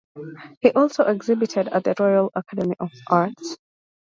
He 0.61 0.71
also 0.71 1.03
exhibited 1.03 1.67
at 1.67 1.83
the 1.83 1.93
Royal 1.99 2.31
Academy 2.33 2.75
of 2.79 2.89
Arts. 3.07 3.57